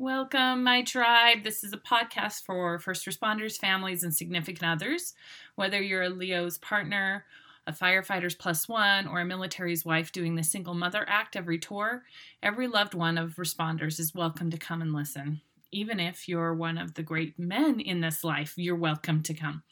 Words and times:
Welcome, 0.00 0.62
my 0.62 0.82
tribe. 0.82 1.42
This 1.42 1.64
is 1.64 1.72
a 1.72 1.76
podcast 1.76 2.44
for 2.44 2.78
first 2.78 3.04
responders, 3.04 3.58
families, 3.58 4.04
and 4.04 4.14
significant 4.14 4.70
others. 4.70 5.12
Whether 5.56 5.82
you're 5.82 6.04
a 6.04 6.08
Leo's 6.08 6.56
partner, 6.58 7.24
a 7.66 7.72
firefighter's 7.72 8.36
plus 8.36 8.68
one, 8.68 9.08
or 9.08 9.18
a 9.18 9.24
military's 9.24 9.84
wife 9.84 10.12
doing 10.12 10.36
the 10.36 10.44
single 10.44 10.74
mother 10.74 11.04
act 11.08 11.34
every 11.34 11.58
tour, 11.58 12.04
every 12.44 12.68
loved 12.68 12.94
one 12.94 13.18
of 13.18 13.34
responders 13.34 13.98
is 13.98 14.14
welcome 14.14 14.52
to 14.52 14.56
come 14.56 14.82
and 14.82 14.94
listen. 14.94 15.40
Even 15.72 15.98
if 15.98 16.28
you're 16.28 16.54
one 16.54 16.78
of 16.78 16.94
the 16.94 17.02
great 17.02 17.36
men 17.36 17.80
in 17.80 18.00
this 18.00 18.22
life, 18.22 18.54
you're 18.56 18.76
welcome 18.76 19.20
to 19.24 19.34
come. 19.34 19.64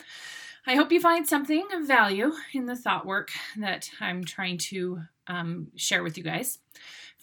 I 0.67 0.75
hope 0.75 0.91
you 0.91 1.01
find 1.01 1.25
something 1.25 1.69
of 1.73 1.87
value 1.87 2.33
in 2.53 2.67
the 2.67 2.75
thought 2.75 3.07
work 3.07 3.31
that 3.59 3.89
I'm 4.01 4.25
trying 4.25 4.59
to 4.59 5.03
um, 5.29 5.69
share 5.77 6.03
with 6.03 6.19
you 6.19 6.25
guys. 6.25 6.59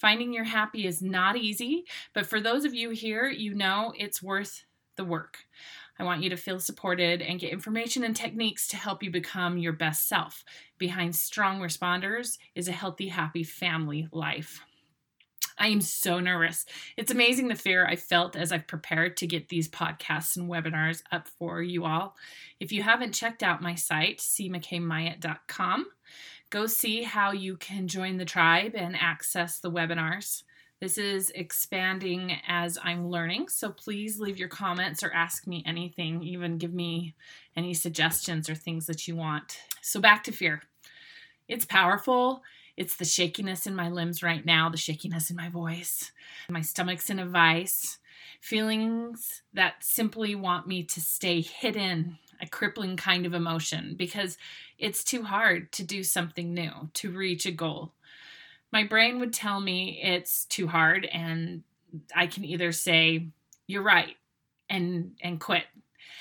Finding 0.04 0.34
your 0.34 0.44
happy 0.44 0.86
is 0.86 1.02
not 1.02 1.38
easy, 1.38 1.86
but 2.14 2.26
for 2.26 2.42
those 2.42 2.66
of 2.66 2.74
you 2.74 2.90
here, 2.90 3.30
you 3.30 3.54
know 3.54 3.94
it's 3.98 4.22
worth 4.22 4.66
the 4.98 5.06
work. 5.06 5.38
I 5.98 6.04
want 6.04 6.22
you 6.22 6.30
to 6.32 6.36
feel 6.36 6.60
supported 6.60 7.22
and 7.22 7.40
get 7.40 7.54
information 7.54 8.04
and 8.04 8.14
techniques 8.14 8.68
to 8.68 8.76
help 8.76 9.02
you 9.02 9.10
become 9.10 9.58
your 9.58 9.72
best 9.72 10.10
self. 10.10 10.44
Behind 10.78 11.16
strong 11.16 11.62
responders 11.62 12.38
is 12.54 12.68
a 12.68 12.74
healthy, 12.74 13.08
happy 13.08 13.46
family 13.46 14.10
life. 14.12 14.60
I 15.58 15.68
am 15.68 15.80
so 15.80 16.20
nervous. 16.20 16.66
It's 16.98 17.12
amazing 17.12 17.48
the 17.48 17.56
fear 17.56 17.86
I 17.86 17.96
felt 17.96 18.36
as 18.36 18.52
I've 18.52 18.68
prepared 18.68 19.16
to 19.18 19.28
get 19.28 19.48
these 19.48 19.70
podcasts 19.70 20.36
and 20.36 20.50
webinars 20.50 21.02
up 21.14 21.30
for 21.40 21.62
you 21.62 21.86
all. 21.86 22.18
If 22.60 22.74
you 22.74 22.84
haven't 22.84 23.14
checked 23.14 23.42
out 23.42 23.62
my 23.62 23.76
site, 23.76 24.18
cmckmyatt.com, 24.18 25.86
Go 26.54 26.68
see 26.68 27.02
how 27.02 27.32
you 27.32 27.58
can 27.58 27.88
join 27.88 28.18
the 28.18 28.26
tribe 28.26 28.74
and 28.76 28.96
access 28.96 29.58
the 29.58 29.72
webinars. 29.72 30.44
This 30.80 31.00
is 31.00 31.32
expanding 31.32 32.38
as 32.48 32.78
I'm 32.84 33.10
learning, 33.10 33.48
so 33.48 33.72
please 33.72 34.20
leave 34.20 34.38
your 34.38 34.50
comments 34.50 35.02
or 35.02 35.12
ask 35.12 35.48
me 35.48 35.64
anything, 35.66 36.22
even 36.22 36.60
give 36.60 36.72
me 36.72 37.16
any 37.58 37.74
suggestions 37.74 38.52
or 38.52 38.54
things 38.54 38.86
that 38.86 39.08
you 39.08 39.16
want. 39.16 39.58
So, 39.82 40.00
back 40.00 40.24
to 40.26 40.32
fear. 40.32 40.62
It's 41.48 41.66
powerful. 41.66 42.44
It's 42.78 42.98
the 42.98 43.06
shakiness 43.06 43.66
in 43.66 43.76
my 43.76 43.90
limbs 43.90 44.22
right 44.22 44.46
now, 44.46 44.70
the 44.70 44.78
shakiness 44.78 45.32
in 45.32 45.36
my 45.36 45.50
voice. 45.50 46.12
My 46.50 46.62
stomach's 46.62 47.10
in 47.10 47.18
a 47.18 47.26
vice. 47.26 47.98
Feelings 48.42 49.42
that 49.56 49.84
simply 49.84 50.36
want 50.36 50.68
me 50.68 50.84
to 50.84 51.02
stay 51.02 51.42
hidden 51.42 52.20
a 52.42 52.48
crippling 52.48 52.98
kind 52.98 53.26
of 53.26 53.34
emotion 53.34 53.96
because 53.98 54.38
it's 54.78 55.04
too 55.04 55.24
hard 55.24 55.72
to 55.74 55.84
do 55.84 56.04
something 56.04 56.54
new, 56.54 56.90
to 56.94 57.12
reach 57.12 57.46
a 57.46 57.52
goal. 57.52 57.94
My 58.72 58.84
brain 58.84 59.20
would 59.20 59.34
tell 59.34 59.60
me 59.60 60.00
it's 60.02 60.46
too 60.46 60.68
hard 60.68 61.06
and 61.06 61.64
I 62.16 62.28
can 62.28 62.44
either 62.44 62.72
say 62.72 63.28
you're 63.68 63.84
right 63.84 64.16
and 64.70 65.12
and 65.22 65.40
quit 65.40 65.66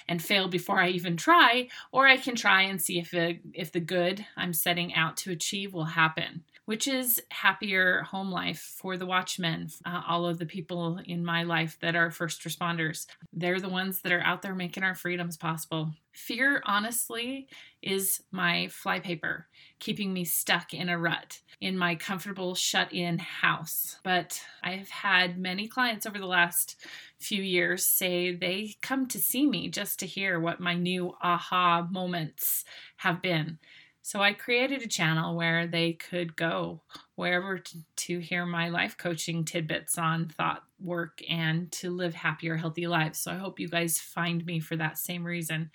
and 0.09 0.23
fail 0.23 0.49
before 0.49 0.79
I 0.79 0.89
even 0.89 1.17
try 1.17 1.69
or 1.93 2.07
I 2.07 2.17
can 2.17 2.35
try 2.35 2.63
and 2.63 2.81
see 2.81 2.99
if 2.99 3.11
the 3.11 3.39
if 3.55 3.73
the 3.73 3.81
good 3.81 4.25
I'm 4.37 4.53
setting 4.53 4.95
out 4.95 5.17
to 5.19 5.31
achieve 5.31 5.73
will 5.73 5.85
happen 5.85 6.45
which 6.73 6.89
is 6.89 7.21
happier 7.31 8.01
home 8.01 8.31
life 8.31 8.77
for 8.79 8.97
the 8.97 9.05
watchmen, 9.05 9.69
uh, 9.85 10.01
all 10.09 10.25
of 10.25 10.39
the 10.39 10.47
people 10.47 10.99
in 11.05 11.23
my 11.23 11.43
life 11.43 11.77
that 11.83 11.95
are 11.95 12.11
first 12.11 12.45
responders. 12.45 13.05
They're 13.31 13.61
the 13.61 13.69
ones 13.69 14.01
that 14.01 14.11
are 14.11 14.23
out 14.23 14.41
there 14.41 14.55
making 14.55 14.83
our 14.83 14.95
freedoms 14.95 15.37
possible. 15.37 15.93
Fear, 16.13 16.63
honestly, 16.65 17.47
is 17.83 18.23
my 18.31 18.69
flypaper, 18.69 19.49
keeping 19.81 20.15
me 20.15 20.25
stuck 20.25 20.73
in 20.73 20.89
a 20.89 20.99
rut 20.99 21.41
in 21.61 21.77
my 21.77 21.95
comfortable 21.95 22.55
shut 22.55 22.91
in 22.91 23.19
house. 23.19 23.99
But 24.03 24.43
I've 24.65 24.89
had 24.89 25.39
many 25.39 25.69
clients 25.69 26.07
over 26.07 26.19
the 26.19 26.25
last 26.25 26.77
few 27.19 27.43
years 27.43 27.87
say 27.87 28.35
they 28.35 28.77
come 28.81 29.07
to 29.09 29.19
see 29.19 29.47
me 29.47 29.69
just 29.69 29.99
to 29.99 30.07
hear 30.07 30.41
what 30.41 30.59
my 30.59 30.75
new 30.75 31.13
aha 31.23 31.87
moments 31.91 32.65
have 32.97 33.21
been. 33.21 33.59
So 34.05 34.21
I 34.21 34.33
created 34.33 34.83
a 34.83 34.89
channel 34.89 35.37
where 35.37 35.69
they 35.69 35.93
could 35.93 36.35
go 36.35 36.81
wherever 37.15 37.59
to, 37.59 37.79
to, 37.97 38.19
hear 38.19 38.45
my 38.45 38.69
life 38.69 38.99
coaching 38.99 39.45
tidbits 39.45 39.97
on 39.97 40.29
thought 40.29 40.65
work 40.81 41.21
and 41.31 41.71
to 41.71 41.89
live 41.89 42.13
happier, 42.13 42.57
healthy 42.57 42.89
lives. 42.89 43.21
So 43.21 43.31
I 43.31 43.37
hope 43.37 43.61
you 43.61 43.69
guys 43.69 44.01
find 44.01 44.45
me 44.45 44.59
for 44.59 44.75
that 44.75 44.99
same 44.99 45.23
reason. 45.23 45.71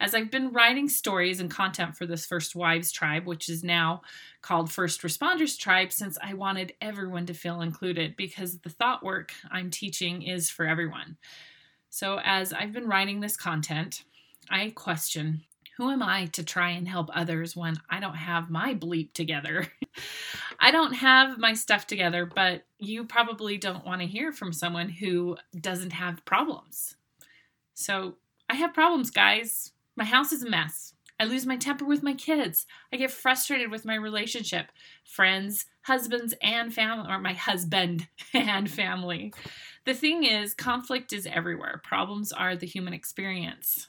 As 0.00 0.12
I've 0.12 0.30
been 0.30 0.52
writing 0.52 0.88
stories 0.88 1.38
and 1.38 1.48
content 1.48 1.96
for 1.96 2.04
this 2.04 2.26
First 2.26 2.56
Wives 2.56 2.90
Tribe, 2.90 3.26
which 3.26 3.48
is 3.48 3.62
now 3.62 4.02
called 4.42 4.72
First 4.72 5.02
Responders 5.02 5.56
Tribe, 5.56 5.92
since 5.92 6.18
I 6.20 6.34
wanted 6.34 6.72
everyone 6.80 7.26
to 7.26 7.34
feel 7.34 7.60
included 7.60 8.16
because 8.16 8.58
the 8.58 8.70
thought 8.70 9.04
work 9.04 9.32
I'm 9.52 9.70
teaching 9.70 10.22
is 10.22 10.50
for 10.50 10.66
everyone. 10.66 11.16
So 11.90 12.18
as 12.24 12.52
I've 12.52 12.72
been 12.72 12.88
writing 12.88 13.20
this 13.20 13.36
content, 13.36 14.02
I 14.50 14.70
question 14.70 15.42
who 15.78 15.90
am 15.90 16.02
I 16.02 16.26
to 16.26 16.42
try 16.42 16.70
and 16.70 16.88
help 16.88 17.08
others 17.14 17.54
when 17.54 17.76
I 17.88 18.00
don't 18.00 18.16
have 18.16 18.50
my 18.50 18.74
bleep 18.74 19.12
together? 19.12 19.68
I 20.58 20.72
don't 20.72 20.92
have 20.92 21.38
my 21.38 21.54
stuff 21.54 21.86
together, 21.86 22.26
but 22.26 22.64
you 22.80 23.04
probably 23.04 23.58
don't 23.58 23.86
want 23.86 24.00
to 24.00 24.06
hear 24.08 24.32
from 24.32 24.52
someone 24.52 24.88
who 24.88 25.36
doesn't 25.58 25.92
have 25.92 26.24
problems. 26.24 26.96
So 27.74 28.16
I 28.50 28.56
have 28.56 28.74
problems, 28.74 29.12
guys. 29.12 29.70
My 29.94 30.02
house 30.02 30.32
is 30.32 30.42
a 30.42 30.50
mess. 30.50 30.94
I 31.20 31.24
lose 31.26 31.46
my 31.46 31.56
temper 31.56 31.84
with 31.84 32.02
my 32.02 32.14
kids. 32.14 32.66
I 32.92 32.96
get 32.96 33.12
frustrated 33.12 33.70
with 33.70 33.84
my 33.84 33.94
relationship, 33.94 34.72
friends, 35.04 35.66
husbands, 35.82 36.34
and 36.42 36.74
family, 36.74 37.06
or 37.08 37.20
my 37.20 37.34
husband 37.34 38.08
and 38.34 38.68
family. 38.68 39.32
The 39.84 39.94
thing 39.94 40.24
is, 40.24 40.54
conflict 40.54 41.12
is 41.12 41.24
everywhere. 41.24 41.80
Problems 41.84 42.32
are 42.32 42.56
the 42.56 42.66
human 42.66 42.94
experience. 42.94 43.86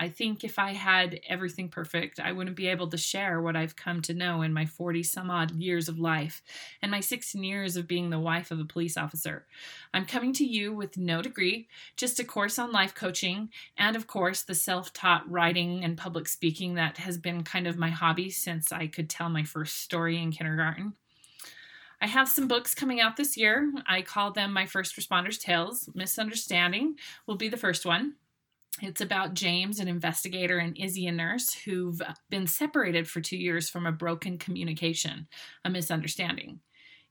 I 0.00 0.08
think 0.08 0.44
if 0.44 0.58
I 0.58 0.72
had 0.72 1.20
everything 1.28 1.68
perfect, 1.68 2.18
I 2.18 2.32
wouldn't 2.32 2.56
be 2.56 2.68
able 2.68 2.88
to 2.88 2.96
share 2.96 3.42
what 3.42 3.54
I've 3.54 3.76
come 3.76 4.00
to 4.02 4.14
know 4.14 4.40
in 4.40 4.50
my 4.50 4.64
40 4.64 5.02
some 5.02 5.30
odd 5.30 5.50
years 5.50 5.90
of 5.90 5.98
life 5.98 6.40
and 6.80 6.90
my 6.90 7.00
16 7.00 7.44
years 7.44 7.76
of 7.76 7.86
being 7.86 8.08
the 8.08 8.18
wife 8.18 8.50
of 8.50 8.58
a 8.58 8.64
police 8.64 8.96
officer. 8.96 9.44
I'm 9.92 10.06
coming 10.06 10.32
to 10.34 10.44
you 10.44 10.72
with 10.72 10.96
no 10.96 11.20
degree, 11.20 11.68
just 11.98 12.18
a 12.18 12.24
course 12.24 12.58
on 12.58 12.72
life 12.72 12.94
coaching, 12.94 13.50
and 13.76 13.94
of 13.94 14.06
course, 14.06 14.42
the 14.42 14.54
self 14.54 14.90
taught 14.94 15.30
writing 15.30 15.84
and 15.84 15.98
public 15.98 16.28
speaking 16.28 16.76
that 16.76 16.96
has 16.96 17.18
been 17.18 17.44
kind 17.44 17.66
of 17.66 17.76
my 17.76 17.90
hobby 17.90 18.30
since 18.30 18.72
I 18.72 18.86
could 18.86 19.10
tell 19.10 19.28
my 19.28 19.44
first 19.44 19.82
story 19.82 20.16
in 20.16 20.32
kindergarten. 20.32 20.94
I 22.00 22.06
have 22.06 22.30
some 22.30 22.48
books 22.48 22.74
coming 22.74 23.02
out 23.02 23.18
this 23.18 23.36
year. 23.36 23.70
I 23.86 24.00
call 24.00 24.32
them 24.32 24.54
my 24.54 24.64
first 24.64 24.96
responders 24.96 25.38
tales. 25.38 25.90
Misunderstanding 25.94 26.96
will 27.26 27.36
be 27.36 27.50
the 27.50 27.58
first 27.58 27.84
one. 27.84 28.14
It's 28.82 29.00
about 29.00 29.34
James, 29.34 29.78
an 29.78 29.88
investigator, 29.88 30.58
and 30.58 30.76
Izzy, 30.78 31.06
a 31.06 31.12
nurse, 31.12 31.52
who've 31.52 32.00
been 32.30 32.46
separated 32.46 33.08
for 33.08 33.20
two 33.20 33.36
years 33.36 33.68
from 33.68 33.86
a 33.86 33.92
broken 33.92 34.38
communication, 34.38 35.28
a 35.64 35.70
misunderstanding. 35.70 36.60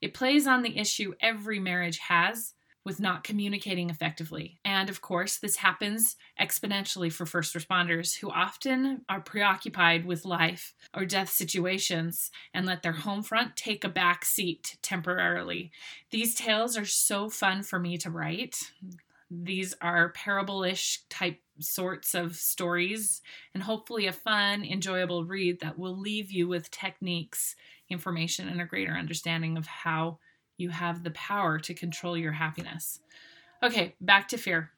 It 0.02 0.14
plays 0.14 0.48
on 0.48 0.64
the 0.64 0.78
issue 0.78 1.14
every 1.22 1.60
marriage 1.60 2.00
has 2.00 2.54
with 2.86 3.00
not 3.00 3.24
communicating 3.24 3.90
effectively. 3.90 4.60
And 4.66 4.90
of 4.90 5.02
course, 5.02 5.38
this 5.38 5.58
happens 5.58 6.16
exponentially 6.42 7.12
for 7.12 7.26
first 7.26 7.54
responders 7.54 8.18
who 8.18 8.32
often 8.32 9.04
are 9.10 9.22
preoccupied 9.22 10.06
with 10.06 10.26
life 10.26 10.74
or 10.96 11.06
death 11.06 11.30
situations 11.30 12.32
and 12.54 12.66
let 12.66 12.82
their 12.82 12.94
home 12.94 13.22
front 13.22 13.56
take 13.56 13.84
a 13.84 13.90
back 13.90 14.26
seat 14.26 14.78
temporarily. 14.82 15.72
These 16.10 16.34
tales 16.34 16.78
are 16.78 16.86
so 16.86 17.30
fun 17.30 17.62
for 17.62 17.78
me 17.78 17.98
to 18.00 18.10
write. 18.10 18.58
These 19.30 19.76
are 19.82 20.10
parable 20.10 20.64
ish 20.64 21.02
type 21.10 21.40
sorts 21.60 22.16
of 22.16 22.36
stories, 22.36 23.22
and 23.54 23.64
hopefully 23.64 24.06
a 24.08 24.14
fun, 24.14 24.64
enjoyable 24.64 25.26
read 25.26 25.60
that 25.62 25.78
will 25.78 25.98
leave 25.98 26.32
you 26.32 26.48
with 26.48 26.72
techniques, 26.72 27.56
information, 27.90 28.48
and 28.48 28.62
a 28.62 28.66
greater 28.66 28.94
understanding 28.94 29.58
of 29.58 29.68
how 29.68 30.20
you 30.58 30.70
have 30.70 31.04
the 31.04 31.12
power 31.12 31.60
to 31.60 31.74
control 31.74 32.18
your 32.18 32.34
happiness. 32.34 33.00
Okay, 33.64 33.96
back 34.02 34.28
to 34.30 34.38
fear. 34.38 34.72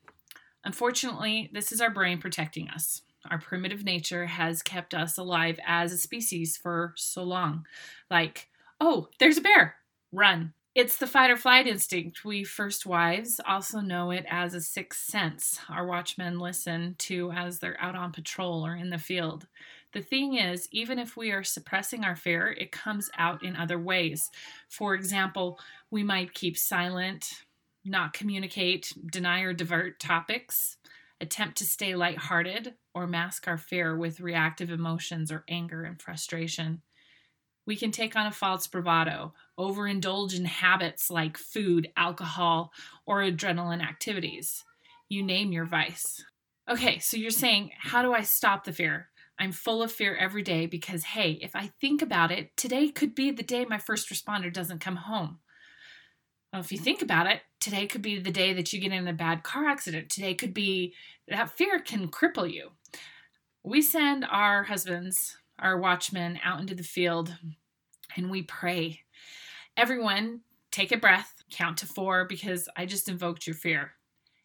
Unfortunately, 0.64 1.50
this 1.54 1.72
is 1.72 1.82
our 1.82 1.90
brain 1.90 2.20
protecting 2.20 2.70
us. 2.70 3.02
Our 3.30 3.40
primitive 3.40 3.84
nature 3.84 4.26
has 4.26 4.62
kept 4.62 4.94
us 4.94 5.18
alive 5.18 5.60
as 5.66 5.92
a 5.92 5.98
species 5.98 6.58
for 6.58 6.94
so 6.98 7.24
long. 7.24 7.66
Like, 8.10 8.50
oh, 8.80 9.10
there's 9.20 9.38
a 9.38 9.42
bear, 9.42 9.76
run. 10.12 10.54
It's 10.74 10.98
the 10.98 11.08
fight 11.08 11.30
or 11.30 11.36
flight 11.36 11.68
instinct. 11.68 12.24
We 12.24 12.46
first 12.46 12.86
wives 12.86 13.42
also 13.46 13.82
know 13.82 14.12
it 14.12 14.26
as 14.30 14.54
a 14.54 14.62
sixth 14.62 15.04
sense 15.04 15.60
our 15.68 15.86
watchmen 15.86 16.40
listen 16.40 16.96
to 17.00 17.30
as 17.34 17.60
they're 17.60 17.80
out 17.82 17.96
on 17.96 18.14
patrol 18.14 18.66
or 18.66 18.76
in 18.76 18.90
the 18.90 18.98
field. 18.98 19.48
The 19.92 20.02
thing 20.02 20.36
is, 20.36 20.70
even 20.72 20.98
if 20.98 21.18
we 21.18 21.32
are 21.32 21.44
suppressing 21.44 22.06
our 22.06 22.16
fear, 22.16 22.56
it 22.58 22.72
comes 22.72 23.10
out 23.18 23.44
in 23.44 23.58
other 23.58 23.78
ways. 23.78 24.30
For 24.70 24.96
example, 24.96 25.60
we 25.90 26.04
might 26.04 26.34
keep 26.34 26.58
silent, 26.58 27.28
not 27.84 28.14
communicate, 28.14 28.94
deny 29.12 29.42
or 29.42 29.52
divert 29.52 30.00
topics, 30.00 30.78
attempt 31.20 31.58
to 31.58 31.66
stay 31.66 31.96
lighthearted, 31.96 32.76
or 32.96 33.08
mask 33.08 33.46
our 33.46 33.58
fear 33.58 33.98
with 33.98 34.22
reactive 34.22 34.70
emotions 34.70 35.34
or 35.34 35.44
anger 35.50 35.84
and 35.84 36.02
frustration. 36.02 36.82
We 37.66 37.76
can 37.76 37.92
take 37.92 38.16
on 38.16 38.26
a 38.26 38.32
false 38.32 38.68
bravado, 38.68 39.34
overindulge 39.60 40.36
in 40.36 40.46
habits 40.46 41.12
like 41.12 41.38
food, 41.38 41.90
alcohol, 41.96 42.72
or 43.06 43.22
adrenaline 43.22 43.84
activities. 43.84 44.64
You 45.10 45.24
name 45.24 45.52
your 45.52 45.66
vice. 45.66 46.24
Okay, 46.70 47.00
so 47.00 47.18
you're 47.18 47.32
saying, 47.32 47.72
how 47.78 48.02
do 48.02 48.14
I 48.14 48.22
stop 48.22 48.64
the 48.64 48.74
fear? 48.74 49.10
I'm 49.38 49.52
full 49.52 49.82
of 49.82 49.92
fear 49.92 50.16
every 50.16 50.44
day 50.44 50.68
because, 50.68 51.04
hey, 51.04 51.40
if 51.42 51.56
I 51.56 51.72
think 51.82 52.02
about 52.02 52.32
it, 52.32 52.56
today 52.56 52.90
could 52.90 53.16
be 53.16 53.32
the 53.32 53.44
day 53.44 53.66
my 53.66 53.78
first 53.78 54.10
responder 54.10 54.54
doesn't 54.54 54.80
come 54.80 54.98
home. 54.98 55.40
Well, 56.54 56.62
if 56.62 56.72
you 56.72 56.78
think 56.78 57.02
about 57.02 57.28
it, 57.28 57.42
today 57.60 57.88
could 57.88 58.02
be 58.02 58.20
the 58.20 58.32
day 58.32 58.54
that 58.54 58.72
you 58.72 58.80
get 58.80 58.92
in 58.92 59.08
a 59.08 59.14
bad 59.14 59.44
car 59.44 59.66
accident. 59.66 60.10
Today 60.10 60.34
could 60.34 60.54
be 60.54 60.94
that 61.28 61.52
fear 61.52 61.80
can 61.80 62.10
cripple 62.10 62.52
you. 62.52 62.72
We 63.64 63.82
send 63.82 64.26
our 64.30 64.64
husbands, 64.64 65.38
our 65.62 65.78
watchmen, 65.78 66.40
out 66.44 66.60
into 66.60 66.76
the 66.76 66.84
field 66.84 67.36
and 68.16 68.30
we 68.30 68.44
pray. 68.44 69.02
Everyone, 69.78 70.42
take 70.72 70.92
a 70.92 70.98
breath, 70.98 71.44
count 71.50 71.78
to 71.78 71.86
four 71.86 72.26
because 72.26 72.68
I 72.76 72.86
just 72.86 73.10
invoked 73.10 73.48
your 73.48 73.56
fear. 73.56 73.94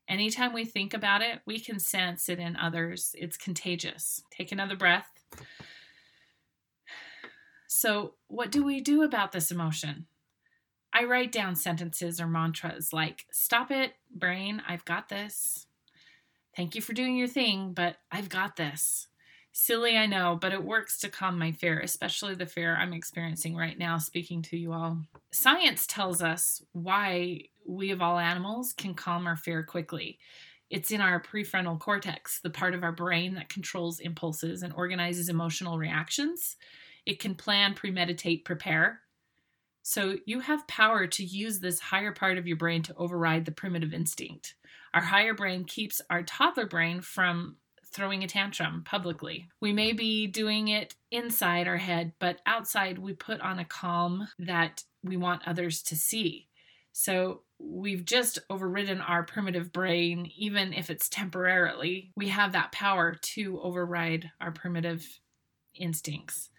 Anytime 0.09 0.53
we 0.53 0.65
think 0.65 0.95
about 0.95 1.23
it, 1.23 1.41
we 1.47 1.59
can 1.59 1.79
sense 1.81 2.29
it 2.29 2.39
in 2.39 2.57
others. 2.57 3.15
It's 3.19 3.37
contagious. 3.37 4.23
Take 4.31 4.53
another 4.53 4.77
breath. 4.77 5.09
So, 7.67 8.15
what 8.29 8.53
do 8.53 8.65
we 8.65 8.81
do 8.81 9.03
about 9.03 9.33
this 9.33 9.51
emotion? 9.51 10.07
I 10.93 11.05
write 11.05 11.33
down 11.33 11.57
sentences 11.57 12.21
or 12.21 12.29
mantras 12.29 12.93
like, 12.93 13.27
Stop 13.33 13.73
it, 13.73 13.95
brain, 14.15 14.63
I've 14.67 14.85
got 14.85 15.09
this. 15.09 15.67
Thank 16.57 16.75
you 16.75 16.81
for 16.81 16.93
doing 16.93 17.17
your 17.17 17.29
thing, 17.29 17.73
but 17.75 17.97
I've 18.11 18.29
got 18.29 18.57
this. 18.57 19.09
Silly, 19.59 19.97
I 19.97 20.05
know, 20.05 20.37
but 20.39 20.53
it 20.53 20.63
works 20.63 20.99
to 20.99 21.09
calm 21.09 21.39
my 21.39 21.51
fear, 21.51 21.81
especially 21.81 22.35
the 22.35 22.45
fear 22.45 22.77
I'm 22.77 22.93
experiencing 22.93 23.57
right 23.57 23.79
now 23.79 23.97
speaking 23.97 24.43
to 24.43 24.57
you 24.59 24.75
all. 24.75 24.99
Science 25.31 25.87
tells 25.87 26.21
us 26.21 26.63
why 26.73 27.45
we, 27.65 27.91
of 27.91 28.03
all 28.03 28.19
animals, 28.19 28.75
can 28.75 28.93
calm 28.93 29.27
our 29.27 29.35
fear 29.35 29.63
quickly. 29.63 30.19
It's 30.69 30.91
in 30.91 31.01
our 31.01 31.23
prefrontal 31.23 31.81
cortex, 31.81 32.39
the 32.43 32.51
part 32.51 32.75
of 32.75 32.85
our 32.85 32.93
brain 32.93 33.33
that 33.37 33.49
controls 33.49 33.99
impulses 33.99 34.63
and 34.63 34.75
organizes 34.75 35.31
emotional 35.31 35.79
reactions. 35.79 36.57
It 37.07 37.19
can 37.19 37.35
plan, 37.35 37.73
premeditate, 37.73 38.45
prepare. 38.45 39.01
So 39.83 40.17
you 40.27 40.41
have 40.41 40.69
power 40.69 41.07
to 41.07 41.25
use 41.25 41.61
this 41.61 41.81
higher 41.81 42.13
part 42.13 42.37
of 42.37 42.47
your 42.47 42.59
brain 42.59 42.83
to 42.83 42.95
override 42.97 43.47
the 43.47 43.53
primitive 43.53 43.95
instinct. 43.95 44.55
Our 44.93 45.01
higher 45.01 45.33
brain 45.33 45.65
keeps 45.65 46.03
our 46.11 46.23
toddler 46.23 46.67
brain 46.67 47.01
from 47.01 47.57
throwing 47.97 48.23
a 48.23 48.29
tantrum 48.29 48.83
publicly. 48.85 49.49
We 49.61 49.73
may 49.73 49.93
be 49.93 50.27
doing 50.27 50.69
it 50.69 50.95
inside 51.11 51.67
our 51.67 51.79
head, 51.79 52.13
but 52.19 52.41
outside 52.45 52.99
we 52.99 53.15
put 53.15 53.41
on 53.41 53.59
a 53.59 53.65
calm 53.65 54.29
that 54.39 54.85
we 55.03 55.17
want 55.17 55.49
others 55.49 55.83
to 55.85 55.97
see. 55.97 56.49
So 56.93 57.41
we've 57.59 58.05
just 58.05 58.39
overridden 58.51 59.01
our 59.01 59.23
primitive 59.23 59.73
brain, 59.73 60.31
even 60.37 60.75
if 60.75 60.91
it's 60.91 61.09
temporarily. 61.09 62.13
We 62.17 62.29
have 62.29 62.53
that 62.53 62.73
power 62.73 63.15
to 63.15 63.61
override 63.63 64.31
our 64.41 64.53
primitive 64.53 65.21
instincts. 65.75 66.51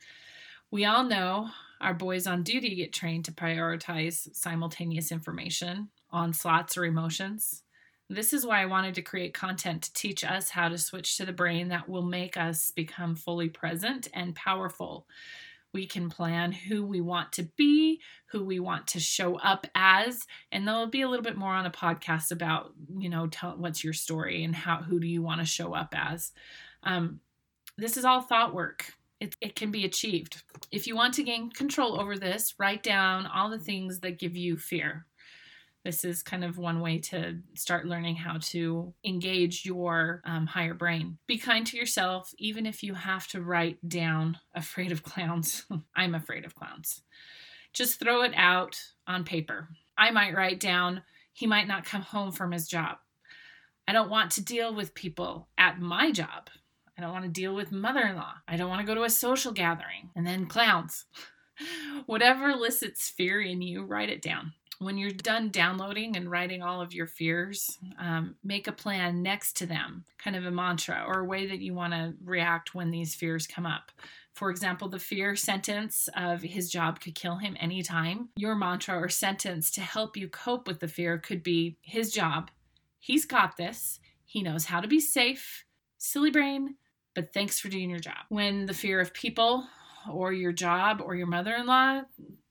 We 0.71 0.85
all 0.85 1.03
know 1.03 1.49
our 1.79 1.93
boys 1.93 2.25
on 2.25 2.41
duty 2.41 2.75
get 2.75 2.93
trained 2.93 3.25
to 3.25 3.31
prioritize 3.31 4.35
simultaneous 4.35 5.11
information, 5.11 5.89
onslaughts, 6.11 6.77
or 6.77 6.85
emotions. 6.85 7.63
This 8.09 8.31
is 8.31 8.45
why 8.45 8.61
I 8.61 8.67
wanted 8.67 8.95
to 8.95 9.01
create 9.01 9.33
content 9.33 9.83
to 9.83 9.93
teach 9.93 10.23
us 10.23 10.49
how 10.49 10.69
to 10.69 10.77
switch 10.77 11.17
to 11.17 11.25
the 11.25 11.33
brain 11.33 11.69
that 11.69 11.89
will 11.89 12.03
make 12.03 12.37
us 12.37 12.71
become 12.71 13.15
fully 13.15 13.49
present 13.49 14.07
and 14.13 14.33
powerful. 14.33 15.07
We 15.73 15.85
can 15.85 16.09
plan 16.09 16.53
who 16.53 16.85
we 16.85 17.01
want 17.01 17.33
to 17.33 17.43
be, 17.57 17.99
who 18.27 18.43
we 18.43 18.59
want 18.59 18.87
to 18.87 18.99
show 19.01 19.35
up 19.37 19.67
as, 19.75 20.25
and 20.51 20.65
there'll 20.65 20.87
be 20.87 21.01
a 21.01 21.09
little 21.09 21.23
bit 21.23 21.37
more 21.37 21.51
on 21.51 21.65
a 21.65 21.71
podcast 21.71 22.31
about, 22.31 22.71
you 22.97 23.09
know, 23.09 23.27
tell, 23.27 23.57
what's 23.57 23.83
your 23.83 23.93
story 23.93 24.43
and 24.43 24.55
how 24.55 24.77
who 24.77 24.99
do 24.99 25.07
you 25.07 25.21
want 25.21 25.41
to 25.41 25.45
show 25.45 25.73
up 25.73 25.93
as. 25.95 26.31
Um, 26.83 27.19
this 27.77 27.97
is 27.97 28.05
all 28.05 28.21
thought 28.21 28.55
work 28.55 28.93
it, 29.19 29.35
it 29.41 29.55
can 29.55 29.71
be 29.71 29.85
achieved. 29.85 30.43
If 30.71 30.87
you 30.87 30.95
want 30.95 31.13
to 31.15 31.23
gain 31.23 31.49
control 31.49 31.99
over 31.99 32.17
this, 32.17 32.53
write 32.59 32.83
down 32.83 33.25
all 33.25 33.49
the 33.49 33.59
things 33.59 33.99
that 34.01 34.19
give 34.19 34.35
you 34.35 34.57
fear. 34.57 35.05
This 35.87 36.03
is 36.03 36.21
kind 36.21 36.43
of 36.43 36.57
one 36.57 36.81
way 36.81 36.97
to 36.97 37.37
start 37.53 37.85
learning 37.85 38.17
how 38.17 38.39
to 38.49 38.93
engage 39.05 39.63
your 39.63 40.21
um, 40.25 40.45
higher 40.45 40.73
brain. 40.73 41.17
Be 41.27 41.37
kind 41.37 41.65
to 41.65 41.77
yourself, 41.77 42.33
even 42.37 42.65
if 42.65 42.83
you 42.83 42.93
have 42.93 43.25
to 43.29 43.41
write 43.41 43.77
down 43.87 44.37
afraid 44.53 44.91
of 44.91 45.01
clowns. 45.01 45.65
I'm 45.95 46.13
afraid 46.13 46.43
of 46.43 46.55
clowns. 46.55 47.03
Just 47.71 48.01
throw 48.01 48.23
it 48.23 48.33
out 48.35 48.77
on 49.07 49.23
paper. 49.23 49.69
I 49.97 50.11
might 50.11 50.35
write 50.35 50.59
down, 50.59 51.03
he 51.31 51.47
might 51.47 51.69
not 51.69 51.85
come 51.85 52.01
home 52.01 52.33
from 52.33 52.51
his 52.51 52.67
job. 52.67 52.97
I 53.87 53.93
don't 53.93 54.09
want 54.09 54.31
to 54.31 54.43
deal 54.43 54.75
with 54.75 54.93
people 54.93 55.47
at 55.57 55.79
my 55.79 56.11
job. 56.11 56.49
I 56.97 57.01
don't 57.01 57.13
want 57.13 57.23
to 57.23 57.31
deal 57.31 57.55
with 57.55 57.71
mother 57.71 58.01
in 58.01 58.17
law. 58.17 58.33
I 58.45 58.57
don't 58.57 58.69
want 58.69 58.81
to 58.81 58.85
go 58.87 58.95
to 58.95 59.05
a 59.05 59.09
social 59.09 59.53
gathering. 59.53 60.09
And 60.17 60.27
then 60.27 60.47
clowns. 60.47 61.05
Whatever 62.07 62.49
elicits 62.49 63.07
fear 63.07 63.39
in 63.39 63.61
you, 63.61 63.85
write 63.85 64.09
it 64.09 64.21
down. 64.21 64.51
When 64.79 64.97
you're 64.97 65.11
done 65.11 65.49
downloading 65.49 66.15
and 66.15 66.29
writing 66.29 66.61
all 66.61 66.81
of 66.81 66.93
your 66.93 67.07
fears, 67.07 67.79
um, 67.99 68.35
make 68.43 68.67
a 68.67 68.71
plan 68.71 69.23
next 69.23 69.57
to 69.57 69.65
them, 69.65 70.05
kind 70.19 70.35
of 70.35 70.45
a 70.45 70.51
mantra 70.51 71.03
or 71.07 71.19
a 71.19 71.25
way 71.25 71.47
that 71.47 71.61
you 71.61 71.73
want 71.73 71.93
to 71.93 72.13
react 72.23 72.75
when 72.75 72.91
these 72.91 73.15
fears 73.15 73.47
come 73.47 73.65
up. 73.65 73.91
For 74.33 74.51
example, 74.51 74.87
the 74.87 74.99
fear 74.99 75.35
sentence 75.35 76.09
of 76.15 76.43
his 76.43 76.69
job 76.69 76.99
could 76.99 77.15
kill 77.15 77.37
him 77.37 77.57
anytime. 77.59 78.29
Your 78.35 78.53
mantra 78.53 78.95
or 78.99 79.09
sentence 79.09 79.71
to 79.71 79.81
help 79.81 80.15
you 80.15 80.27
cope 80.27 80.67
with 80.67 80.79
the 80.79 80.87
fear 80.87 81.17
could 81.17 81.41
be 81.41 81.77
his 81.81 82.11
job. 82.11 82.51
He's 82.99 83.25
got 83.25 83.57
this. 83.57 83.99
He 84.25 84.43
knows 84.43 84.65
how 84.65 84.79
to 84.79 84.87
be 84.87 84.99
safe. 84.99 85.65
Silly 85.97 86.29
brain, 86.29 86.75
but 87.15 87.33
thanks 87.33 87.59
for 87.59 87.69
doing 87.69 87.89
your 87.89 87.97
job. 87.97 88.25
When 88.29 88.67
the 88.67 88.75
fear 88.75 88.99
of 88.99 89.11
people 89.11 89.65
or 90.07 90.33
your 90.33 90.51
job 90.51 91.01
or 91.03 91.15
your 91.15 91.25
mother 91.25 91.55
in 91.55 91.65
law, 91.65 92.03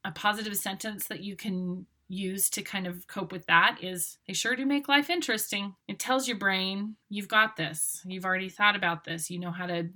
a 0.05 0.11
positive 0.11 0.57
sentence 0.57 1.07
that 1.07 1.23
you 1.23 1.37
can 1.37 1.87
use 2.09 2.49
to 2.51 2.63
kind 2.63 2.87
of 2.87 3.07
cope 3.07 3.33
with 3.33 3.47
that 3.47 3.79
is 3.83 4.19
they 4.27 4.33
sure 4.33 4.57
do 4.57 4.65
make 4.65 4.89
life 4.89 5.11
interesting. 5.11 5.75
It 5.89 5.99
tells 5.99 6.29
your 6.29 6.39
brain, 6.39 6.97
you've 7.09 7.29
got 7.29 7.57
this. 7.57 8.01
You've 8.05 8.25
already 8.25 8.49
thought 8.49 8.77
about 8.77 9.05
this. 9.05 9.31
You 9.31 9.41
know 9.41 9.51
how 9.51 9.67
to 9.67 9.89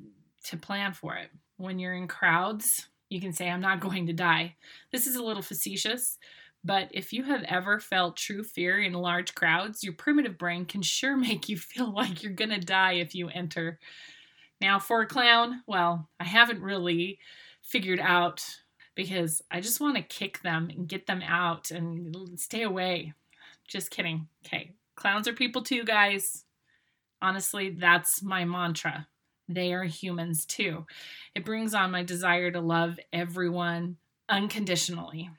to 0.45 0.57
plan 0.57 0.93
for 0.93 1.17
it. 1.17 1.31
When 1.59 1.79
you're 1.79 1.95
in 1.95 2.09
crowds, 2.09 2.89
you 3.11 3.21
can 3.21 3.33
say 3.33 3.49
I'm 3.49 3.61
not 3.61 3.81
going 3.89 4.07
to 4.07 4.13
die. 4.13 4.57
This 4.91 5.07
is 5.07 5.17
a 5.17 5.23
little 5.23 5.43
facetious, 5.43 6.19
but 6.65 6.89
if 6.93 7.13
you 7.13 7.25
have 7.25 7.43
ever 7.45 7.79
felt 7.79 8.17
true 8.17 8.43
fear 8.43 8.81
in 8.81 8.93
large 8.93 9.35
crowds, 9.35 9.85
your 9.85 9.93
primitive 9.93 10.39
brain 10.39 10.65
can 10.65 10.83
sure 10.83 11.17
make 11.19 11.49
you 11.49 11.57
feel 11.57 11.93
like 11.93 12.23
you're 12.23 12.33
going 12.33 12.51
to 12.51 12.61
die 12.61 12.95
if 12.95 13.15
you 13.15 13.29
enter 13.29 13.79
now, 14.61 14.79
for 14.79 15.01
a 15.01 15.07
clown, 15.07 15.63
well, 15.67 16.09
I 16.19 16.25
haven't 16.25 16.61
really 16.61 17.19
figured 17.63 18.01
out 18.01 18.45
because 19.01 19.43
I 19.51 19.63
just 19.63 19.81
want 19.81 19.97
to 19.97 20.03
kick 20.03 20.43
them 20.43 20.69
and 20.69 20.87
get 20.87 21.07
them 21.07 21.23
out 21.23 21.71
and 21.71 22.39
stay 22.39 22.65
away. 22.65 23.15
Just 23.67 23.91
kidding. 23.91 24.29
Okay. 24.45 24.73
Clowns 24.95 25.27
are 25.27 25.33
people 25.33 25.63
too, 25.63 25.85
guys. 25.85 26.45
Honestly, 27.23 27.71
that's 27.71 28.23
my 28.23 28.45
mantra. 28.45 29.07
They 29.49 29.73
are 29.73 29.85
humans 29.85 30.45
too. 30.45 30.85
It 31.35 31.47
brings 31.47 31.73
on 31.73 31.91
my 31.91 32.03
desire 32.03 32.51
to 32.51 32.61
love 32.61 33.01
everyone 33.11 33.97
unconditionally. 34.29 35.31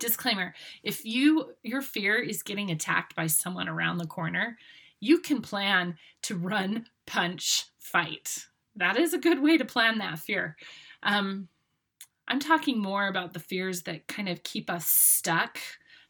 Disclaimer 0.00 0.52
if 0.82 1.04
you 1.04 1.54
your 1.62 1.82
fear 1.82 2.16
is 2.16 2.42
getting 2.42 2.72
attacked 2.72 3.14
by 3.14 3.28
someone 3.28 3.68
around 3.68 3.98
the 3.98 4.08
corner, 4.08 4.58
you 4.98 5.20
can 5.20 5.40
plan 5.40 5.96
to 6.22 6.34
run, 6.34 6.86
punch, 7.06 7.66
fight. 7.78 8.46
That 8.74 8.96
is 8.96 9.14
a 9.14 9.18
good 9.18 9.40
way 9.40 9.56
to 9.56 9.64
plan 9.64 9.98
that 9.98 10.18
fear. 10.18 10.56
Um, 11.04 11.48
I'm 12.30 12.38
talking 12.38 12.78
more 12.78 13.08
about 13.08 13.34
the 13.34 13.40
fears 13.40 13.82
that 13.82 14.06
kind 14.06 14.28
of 14.28 14.44
keep 14.44 14.70
us 14.70 14.86
stuck 14.86 15.58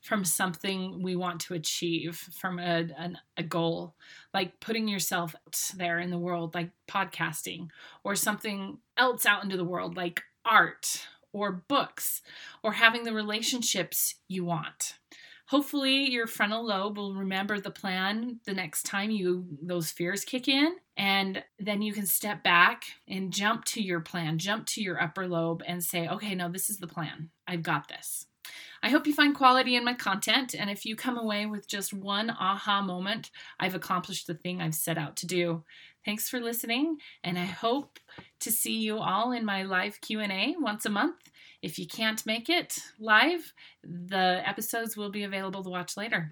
from 0.02 0.22
something 0.22 1.02
we 1.02 1.16
want 1.16 1.40
to 1.40 1.54
achieve, 1.54 2.16
from 2.16 2.58
a, 2.58 2.88
an, 2.98 3.16
a 3.38 3.42
goal, 3.42 3.94
like 4.34 4.60
putting 4.60 4.86
yourself 4.86 5.34
out 5.34 5.70
there 5.76 5.98
in 5.98 6.10
the 6.10 6.18
world, 6.18 6.54
like 6.54 6.72
podcasting, 6.86 7.68
or 8.04 8.14
something 8.14 8.78
else 8.98 9.24
out 9.24 9.44
into 9.44 9.56
the 9.56 9.64
world, 9.64 9.96
like 9.96 10.20
art 10.44 11.06
or 11.32 11.64
books, 11.68 12.20
or 12.62 12.72
having 12.72 13.04
the 13.04 13.14
relationships 13.14 14.16
you 14.28 14.44
want 14.44 14.98
hopefully 15.50 16.08
your 16.08 16.28
frontal 16.28 16.64
lobe 16.64 16.96
will 16.96 17.12
remember 17.12 17.58
the 17.58 17.72
plan 17.72 18.38
the 18.46 18.54
next 18.54 18.84
time 18.84 19.10
you 19.10 19.44
those 19.60 19.90
fears 19.90 20.24
kick 20.24 20.46
in 20.46 20.76
and 20.96 21.42
then 21.58 21.82
you 21.82 21.92
can 21.92 22.06
step 22.06 22.44
back 22.44 22.84
and 23.08 23.32
jump 23.32 23.64
to 23.64 23.82
your 23.82 23.98
plan 23.98 24.38
jump 24.38 24.64
to 24.64 24.80
your 24.80 25.02
upper 25.02 25.26
lobe 25.26 25.60
and 25.66 25.82
say 25.82 26.06
okay 26.06 26.36
no 26.36 26.48
this 26.48 26.70
is 26.70 26.78
the 26.78 26.86
plan 26.86 27.30
i've 27.48 27.64
got 27.64 27.88
this 27.88 28.26
I 28.82 28.88
hope 28.88 29.06
you 29.06 29.12
find 29.12 29.34
quality 29.34 29.76
in 29.76 29.84
my 29.84 29.92
content, 29.92 30.54
and 30.58 30.70
if 30.70 30.86
you 30.86 30.96
come 30.96 31.18
away 31.18 31.44
with 31.44 31.68
just 31.68 31.92
one 31.92 32.30
aha 32.30 32.80
moment, 32.80 33.30
I've 33.60 33.74
accomplished 33.74 34.26
the 34.26 34.34
thing 34.34 34.60
I've 34.60 34.74
set 34.74 34.96
out 34.96 35.16
to 35.18 35.26
do. 35.26 35.64
Thanks 36.04 36.30
for 36.30 36.40
listening, 36.40 36.96
and 37.22 37.38
I 37.38 37.44
hope 37.44 37.98
to 38.40 38.50
see 38.50 38.78
you 38.78 38.98
all 38.98 39.32
in 39.32 39.44
my 39.44 39.64
live 39.64 40.00
Q&A 40.00 40.54
once 40.58 40.86
a 40.86 40.90
month. 40.90 41.29
If 41.62 41.78
you 41.78 41.86
can't 41.86 42.24
make 42.26 42.48
it 42.48 42.78
live, 42.98 43.52
the 43.82 44.42
episodes 44.46 44.96
will 44.96 45.10
be 45.10 45.24
available 45.24 45.62
to 45.62 45.70
watch 45.70 45.96
later. 45.96 46.28